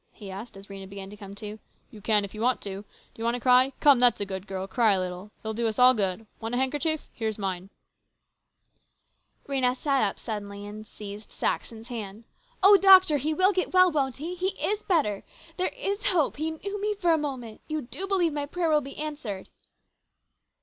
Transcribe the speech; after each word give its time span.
he 0.11 0.31
asked 0.31 0.57
as 0.57 0.65
Rhena 0.65 0.89
began 0.89 1.11
to 1.11 1.15
come 1.15 1.35
to." 1.35 1.59
You 1.91 2.01
can, 2.01 2.25
if 2.25 2.33
you 2.33 2.41
want 2.41 2.59
to. 2.61 2.77
Do 2.81 2.85
you 3.17 3.23
want 3.23 3.35
to 3.35 3.39
cry? 3.39 3.71
Come, 3.81 3.99
that's 3.99 4.19
a 4.19 4.25
good 4.25 4.47
girl! 4.47 4.65
Cry 4.65 4.93
a 4.93 4.99
little. 4.99 5.29
It'll 5.43 5.53
do 5.53 5.67
us 5.67 5.77
all 5.77 5.93
good. 5.93 6.25
Want 6.39 6.55
a 6.55 6.57
handkerchief? 6.57 7.07
Here's 7.13 7.37
mine." 7.37 7.69
THE 9.43 9.49
CONFERENCE. 9.53 9.77
241 9.83 10.01
Rhena 10.01 10.03
sat 10.03 10.09
up 10.09 10.19
suddenly 10.19 10.65
and 10.65 10.87
seized 10.87 11.31
Saxon's 11.31 11.89
hand." 11.89 12.23
Oh, 12.63 12.77
doctor, 12.77 13.17
he 13.17 13.35
will 13.35 13.53
get 13.53 13.73
well, 13.73 13.91
won't 13.91 14.17
he? 14.17 14.33
He 14.33 14.57
is 14.59 14.81
better? 14.81 15.23
There 15.57 15.71
is 15.77 16.05
hope? 16.07 16.37
He 16.37 16.49
knew 16.49 16.81
me 16.81 16.95
for 16.95 17.13
a 17.13 17.17
moment! 17.19 17.61
You 17.67 17.83
do 17.83 18.07
believe 18.07 18.33
my 18.33 18.47
prayer 18.47 18.71
will 18.71 18.81
be 18.81 18.97
answered 18.97 19.49